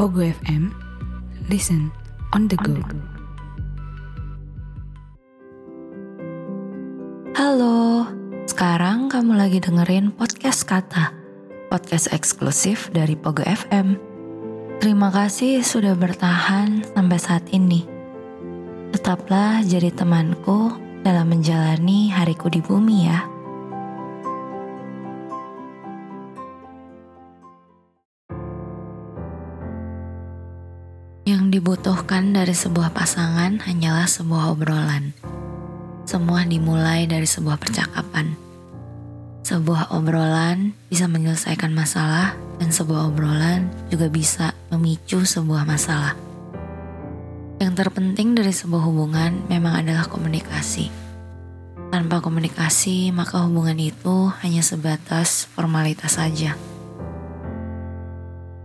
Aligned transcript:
Pogo 0.00 0.24
FM, 0.24 0.72
listen 1.52 1.92
on 2.32 2.48
the 2.48 2.56
go. 2.64 2.72
Halo, 7.36 8.08
sekarang 8.48 9.12
kamu 9.12 9.36
lagi 9.36 9.60
dengerin 9.60 10.08
podcast 10.16 10.64
Kata, 10.64 11.12
podcast 11.68 12.08
eksklusif 12.16 12.88
dari 12.96 13.12
Pogo 13.12 13.44
FM. 13.44 14.00
Terima 14.80 15.12
kasih 15.12 15.60
sudah 15.60 15.92
bertahan 15.92 16.80
sampai 16.96 17.18
saat 17.20 17.44
ini. 17.52 17.84
Tetaplah 18.96 19.60
jadi 19.68 19.92
temanku 19.92 20.80
dalam 21.04 21.28
menjalani 21.28 22.08
hariku 22.08 22.48
di 22.48 22.64
bumi 22.64 23.04
ya. 23.04 23.29
Yang 31.30 31.62
dibutuhkan 31.62 32.34
dari 32.34 32.50
sebuah 32.50 32.90
pasangan 32.90 33.62
hanyalah 33.62 34.10
sebuah 34.10 34.50
obrolan. 34.50 35.14
Semua 36.02 36.42
dimulai 36.42 37.06
dari 37.06 37.22
sebuah 37.22 37.54
percakapan. 37.54 38.34
Sebuah 39.46 39.94
obrolan 39.94 40.74
bisa 40.90 41.06
menyelesaikan 41.06 41.70
masalah, 41.70 42.34
dan 42.58 42.74
sebuah 42.74 43.14
obrolan 43.14 43.70
juga 43.94 44.10
bisa 44.10 44.58
memicu 44.74 45.22
sebuah 45.22 45.62
masalah. 45.62 46.18
Yang 47.62 47.78
terpenting 47.78 48.34
dari 48.34 48.50
sebuah 48.50 48.90
hubungan 48.90 49.46
memang 49.46 49.86
adalah 49.86 50.10
komunikasi. 50.10 50.90
Tanpa 51.94 52.18
komunikasi, 52.18 53.14
maka 53.14 53.46
hubungan 53.46 53.78
itu 53.78 54.34
hanya 54.42 54.66
sebatas 54.66 55.46
formalitas 55.54 56.18
saja. 56.18 56.58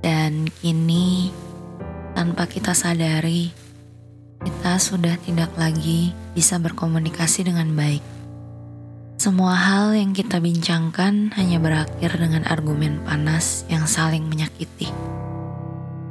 Dan 0.02 0.49
kini 0.49 1.45
tanpa 2.16 2.48
kita 2.48 2.71
sadari, 2.71 3.52
kita 4.40 4.80
sudah 4.80 5.20
tidak 5.20 5.52
lagi 5.60 6.16
bisa 6.32 6.55
berkomunikasi 6.55 7.44
dengan 7.44 7.76
baik. 7.76 8.02
Semua 9.20 9.55
hal 9.55 9.96
yang 9.96 10.16
kita 10.16 10.40
bincangkan 10.40 11.36
hanya 11.36 11.60
berakhir 11.60 12.16
dengan 12.16 12.48
argumen 12.48 13.04
panas 13.04 13.68
yang 13.68 13.84
saling 13.84 14.27
menyakiti. 14.27 14.88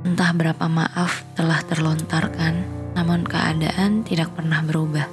Entah 0.04 0.30
berapa 0.36 0.68
maaf 0.68 1.24
telah 1.32 1.64
terlontarkan, 1.64 2.64
namun 2.92 3.24
keadaan 3.24 4.04
tidak 4.04 4.28
pernah 4.36 4.60
berubah. 4.60 5.08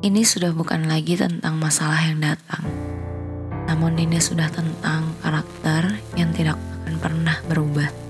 Ini 0.00 0.22
sudah 0.22 0.54
bukan 0.54 0.86
lagi 0.86 1.18
tentang 1.18 1.58
masalah 1.60 2.00
yang 2.06 2.22
datang, 2.22 2.64
namun 3.66 3.98
ini 3.98 4.16
sudah 4.16 4.48
tentang 4.48 5.10
karakter 5.20 6.00
yang 6.16 6.32
tidak 6.32 6.56
akan 6.56 6.94
pernah 6.98 7.36
berubah. 7.46 8.09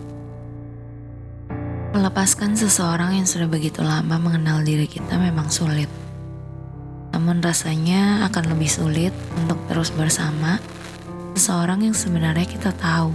Melepaskan 2.01 2.57
seseorang 2.57 3.21
yang 3.21 3.29
sudah 3.29 3.45
begitu 3.45 3.85
lama 3.85 4.17
mengenal 4.17 4.65
diri 4.65 4.89
kita 4.89 5.21
memang 5.21 5.53
sulit. 5.53 5.85
Namun 7.13 7.45
rasanya 7.45 8.25
akan 8.25 8.57
lebih 8.57 8.73
sulit 8.73 9.13
untuk 9.37 9.61
terus 9.69 9.93
bersama 9.93 10.57
seseorang 11.37 11.85
yang 11.85 11.93
sebenarnya 11.93 12.49
kita 12.49 12.73
tahu 12.73 13.13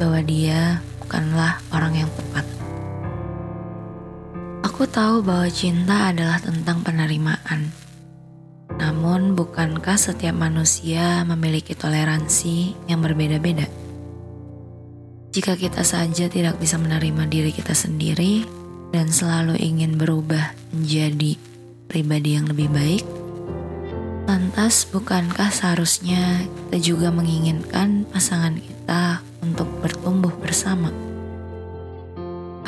bahwa 0.00 0.24
dia 0.24 0.80
bukanlah 1.04 1.60
orang 1.76 1.92
yang 1.92 2.08
tepat. 2.08 2.48
Aku 4.64 4.88
tahu 4.88 5.20
bahwa 5.20 5.52
cinta 5.52 6.08
adalah 6.08 6.40
tentang 6.40 6.80
penerimaan. 6.80 7.68
Namun 8.80 9.36
bukankah 9.36 10.00
setiap 10.00 10.32
manusia 10.32 11.20
memiliki 11.28 11.76
toleransi 11.76 12.88
yang 12.88 13.04
berbeda-beda? 13.04 13.81
Jika 15.32 15.56
kita 15.56 15.80
saja 15.80 16.28
tidak 16.28 16.60
bisa 16.60 16.76
menerima 16.76 17.24
diri 17.24 17.56
kita 17.56 17.72
sendiri 17.72 18.44
dan 18.92 19.08
selalu 19.08 19.56
ingin 19.56 19.96
berubah 19.96 20.52
menjadi 20.76 21.40
pribadi 21.88 22.36
yang 22.36 22.52
lebih 22.52 22.68
baik, 22.68 23.00
lantas 24.28 24.84
bukankah 24.92 25.48
seharusnya 25.48 26.44
kita 26.44 26.76
juga 26.84 27.08
menginginkan 27.08 28.04
pasangan 28.12 28.60
kita 28.60 29.24
untuk 29.40 29.72
bertumbuh 29.80 30.36
bersama? 30.36 30.92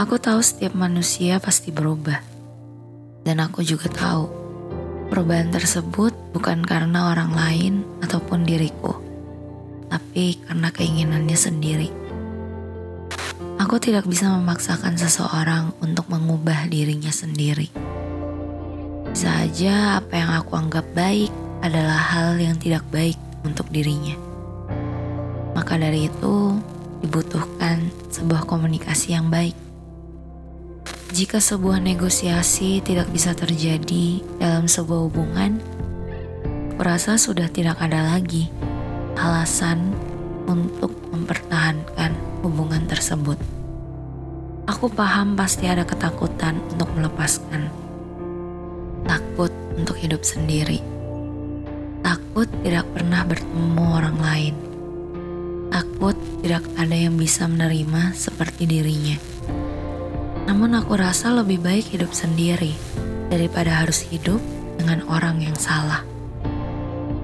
Aku 0.01 0.17
tahu 0.17 0.41
setiap 0.41 0.73
manusia 0.73 1.45
pasti 1.45 1.69
berubah, 1.69 2.17
dan 3.29 3.45
aku 3.45 3.61
juga 3.61 3.93
tahu 3.93 4.25
perubahan 5.13 5.53
tersebut 5.53 6.17
bukan 6.33 6.65
karena 6.65 7.13
orang 7.13 7.37
lain 7.37 7.85
ataupun 8.01 8.49
diriku, 8.49 8.97
tapi 9.93 10.41
karena 10.49 10.73
keinginannya 10.73 11.37
sendiri. 11.37 12.04
Aku 13.65 13.81
tidak 13.81 14.05
bisa 14.05 14.29
memaksakan 14.29 14.93
seseorang 15.01 15.73
untuk 15.81 16.05
mengubah 16.13 16.69
dirinya 16.69 17.09
sendiri. 17.09 17.73
Bisa 19.09 19.41
aja 19.41 20.05
apa 20.05 20.21
yang 20.21 20.37
aku 20.37 20.53
anggap 20.53 20.85
baik 20.93 21.33
adalah 21.65 21.97
hal 21.97 22.37
yang 22.37 22.61
tidak 22.61 22.85
baik 22.93 23.17
untuk 23.41 23.65
dirinya. 23.73 24.21
Maka 25.57 25.81
dari 25.81 26.13
itu, 26.13 26.61
dibutuhkan 27.01 27.89
sebuah 28.13 28.45
komunikasi 28.45 29.17
yang 29.17 29.33
baik. 29.33 29.57
Jika 31.17 31.41
sebuah 31.41 31.81
negosiasi 31.81 32.85
tidak 32.85 33.09
bisa 33.17 33.33
terjadi 33.33 34.21
dalam 34.37 34.69
sebuah 34.69 35.09
hubungan, 35.09 35.57
kurasa 36.77 37.17
sudah 37.17 37.49
tidak 37.49 37.81
ada 37.81 38.13
lagi 38.13 38.53
alasan 39.17 39.97
untuk 40.45 40.93
mempertahankan 41.17 42.34
hubungan 42.45 42.85
tersebut. 42.85 43.41
Aku 44.69 44.93
paham 44.93 45.37
pasti 45.37 45.65
ada 45.65 45.85
ketakutan 45.85 46.61
untuk 46.73 46.89
melepaskan. 46.93 47.73
Takut 49.09 49.53
untuk 49.77 49.97
hidup 49.97 50.21
sendiri. 50.25 50.81
Takut 52.05 52.49
tidak 52.61 52.85
pernah 52.93 53.25
bertemu 53.25 53.85
orang 53.85 54.19
lain. 54.21 54.55
Takut 55.73 56.17
tidak 56.45 56.65
ada 56.77 56.97
yang 56.97 57.17
bisa 57.17 57.49
menerima 57.49 58.13
seperti 58.13 58.69
dirinya. 58.69 59.17
Namun 60.45 60.77
aku 60.77 61.01
rasa 61.01 61.33
lebih 61.33 61.65
baik 61.65 61.97
hidup 61.97 62.13
sendiri 62.13 62.77
daripada 63.33 63.81
harus 63.81 64.05
hidup 64.05 64.41
dengan 64.77 65.01
orang 65.09 65.41
yang 65.41 65.57
salah. 65.57 66.05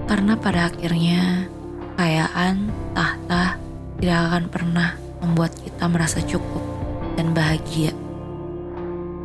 Karena 0.09 0.35
pada 0.41 0.73
akhirnya 0.73 1.47
kekayaan, 1.95 2.73
tahta 2.97 3.61
tidak 4.01 4.19
akan 4.33 4.45
pernah 4.49 4.91
membuat 5.21 5.53
kita 5.61 5.87
merasa 5.87 6.25
cukup 6.25 6.65
dan 7.15 7.33
bahagia 7.37 7.93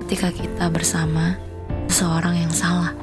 ketika 0.06 0.30
kita 0.30 0.70
bersama 0.70 1.34
seseorang 1.90 2.38
yang 2.38 2.54
salah. 2.54 2.94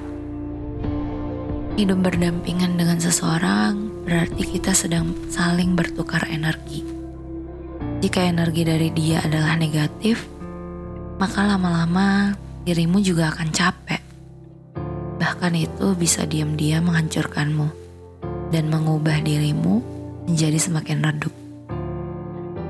Hidup 1.74 2.04
berdampingan 2.04 2.78
dengan 2.78 3.00
seseorang 3.00 4.04
berarti 4.04 4.44
kita 4.44 4.76
sedang 4.76 5.16
saling 5.32 5.74
bertukar 5.74 6.28
energi. 6.28 6.84
Jika 8.02 8.22
energi 8.22 8.62
dari 8.62 8.90
dia 8.94 9.22
adalah 9.24 9.58
negatif, 9.58 10.26
maka 11.18 11.42
lama-lama 11.42 12.34
dirimu 12.62 13.02
juga 13.02 13.34
akan 13.34 13.48
capek. 13.50 14.02
Bahkan 15.18 15.52
itu 15.58 15.86
bisa 15.98 16.26
diam-diam 16.26 16.86
menghancurkanmu 16.86 17.68
dan 18.54 18.68
mengubah 18.68 19.22
dirimu 19.22 19.82
menjadi 20.30 20.58
semakin 20.58 20.98
redup. 21.02 21.41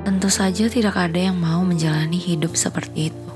Tentu 0.03 0.27
saja 0.35 0.67
tidak 0.67 0.99
ada 0.99 1.15
yang 1.31 1.39
mau 1.39 1.63
menjalani 1.63 2.19
hidup 2.19 2.59
seperti 2.59 3.15
itu. 3.15 3.31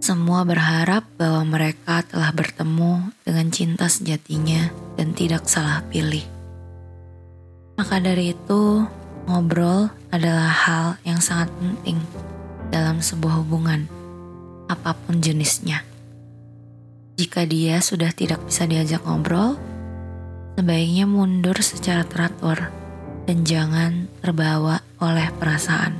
Semua 0.00 0.48
berharap 0.48 1.04
bahwa 1.20 1.56
mereka 1.56 2.00
telah 2.08 2.32
bertemu 2.32 3.12
dengan 3.20 3.52
cinta 3.52 3.84
sejatinya 3.84 4.72
dan 4.96 5.12
tidak 5.12 5.44
salah 5.44 5.84
pilih. 5.92 6.24
Maka 7.76 8.00
dari 8.00 8.32
itu, 8.32 8.84
ngobrol 9.28 9.92
adalah 10.08 10.48
hal 10.48 10.86
yang 11.04 11.20
sangat 11.20 11.52
penting 11.60 12.00
dalam 12.72 13.04
sebuah 13.04 13.44
hubungan, 13.44 13.84
apa 14.72 14.96
pun 14.96 15.20
jenisnya. 15.20 15.84
Jika 17.20 17.44
dia 17.44 17.84
sudah 17.84 18.08
tidak 18.16 18.40
bisa 18.48 18.64
diajak 18.64 19.04
ngobrol, 19.04 19.60
sebaiknya 20.56 21.04
mundur 21.04 21.60
secara 21.60 22.08
teratur 22.08 22.72
dan 23.24 23.44
jangan 23.44 24.06
terbawa 24.20 24.84
oleh 25.04 25.28
perasaan. 25.36 25.92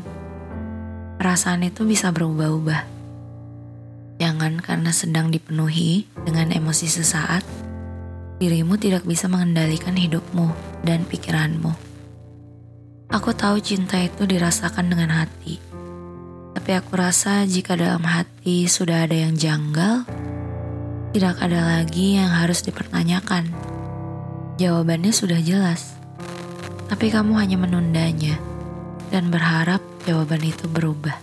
Perasaan 1.20 1.62
itu 1.68 1.84
bisa 1.84 2.08
berubah-ubah. 2.10 2.82
Jangan 4.16 4.62
karena 4.64 4.90
sedang 4.94 5.28
dipenuhi 5.28 6.08
dengan 6.24 6.48
emosi 6.54 6.88
sesaat, 6.88 7.44
dirimu 8.40 8.80
tidak 8.80 9.04
bisa 9.04 9.28
mengendalikan 9.28 9.94
hidupmu 9.94 10.48
dan 10.86 11.04
pikiranmu. 11.04 11.72
Aku 13.12 13.30
tahu 13.36 13.60
cinta 13.60 14.00
itu 14.00 14.24
dirasakan 14.24 14.90
dengan 14.90 15.12
hati, 15.12 15.60
tapi 16.56 16.70
aku 16.74 16.96
rasa 16.96 17.44
jika 17.44 17.76
dalam 17.76 18.02
hati 18.02 18.66
sudah 18.66 19.06
ada 19.06 19.14
yang 19.14 19.36
janggal, 19.36 20.08
tidak 21.12 21.36
ada 21.38 21.78
lagi 21.78 22.16
yang 22.18 22.32
harus 22.32 22.64
dipertanyakan. 22.64 23.52
Jawabannya 24.58 25.12
sudah 25.14 25.38
jelas 25.42 25.94
tapi 26.88 27.08
kamu 27.10 27.32
hanya 27.40 27.58
menundanya. 27.58 28.36
Dan 29.08 29.28
berharap 29.28 29.80
jawaban 30.04 30.40
itu 30.44 30.68
berubah. 30.68 31.16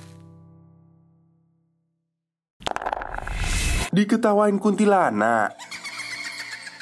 Diketawain 3.91 4.55
kuntilanak. 4.55 5.55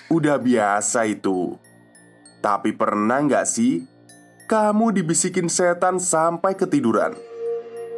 Udah 0.10 0.38
biasa 0.42 1.06
itu. 1.10 1.58
Tapi 2.40 2.72
pernah 2.72 3.20
nggak 3.20 3.44
sih 3.44 3.84
Kamu 4.48 4.96
dibisikin 4.96 5.52
setan 5.52 6.00
sampai 6.00 6.56
ketiduran? 6.56 7.14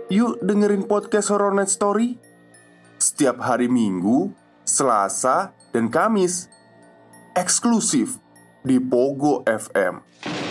Yuk 0.09 0.41
dengerin 0.43 0.89
podcast 0.89 1.29
Horror 1.31 1.55
Night 1.55 1.69
Story 1.71 2.17
Setiap 2.97 3.39
hari 3.39 3.69
Minggu, 3.71 4.33
Selasa, 4.65 5.55
dan 5.71 5.87
Kamis. 5.87 6.49
Eksklusif 7.37 8.19
di 8.67 8.75
Pogo 8.81 9.47
FM 9.47 10.50